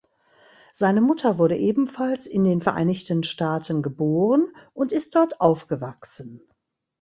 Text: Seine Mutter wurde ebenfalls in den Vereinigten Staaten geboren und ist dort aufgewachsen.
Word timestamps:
Seine 0.73 0.99
Mutter 0.99 1.37
wurde 1.37 1.55
ebenfalls 1.55 2.25
in 2.25 2.43
den 2.43 2.59
Vereinigten 2.59 3.21
Staaten 3.21 3.83
geboren 3.83 4.47
und 4.73 4.91
ist 4.93 5.13
dort 5.13 5.39
aufgewachsen. 5.39 6.41